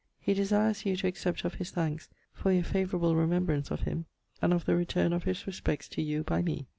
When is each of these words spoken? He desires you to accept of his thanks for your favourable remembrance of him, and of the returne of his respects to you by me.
He 0.19 0.33
desires 0.33 0.83
you 0.83 0.95
to 0.97 1.05
accept 1.05 1.45
of 1.45 1.53
his 1.53 1.69
thanks 1.69 2.09
for 2.33 2.51
your 2.51 2.63
favourable 2.63 3.15
remembrance 3.15 3.69
of 3.69 3.81
him, 3.81 4.07
and 4.41 4.51
of 4.51 4.65
the 4.65 4.75
returne 4.75 5.13
of 5.13 5.25
his 5.25 5.45
respects 5.45 5.87
to 5.89 6.01
you 6.01 6.23
by 6.23 6.41
me. 6.41 6.65